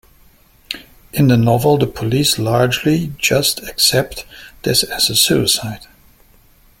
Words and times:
In 1.13 1.27
the 1.27 1.37
novel 1.37 1.77
the 1.77 1.85
police 1.85 2.39
largely 2.39 3.13
just 3.19 3.61
accept 3.69 4.25
this 4.63 4.81
as 4.81 5.11
a 5.11 5.15
suicide. 5.15 5.85